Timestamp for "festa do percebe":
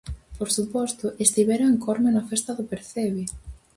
2.31-3.23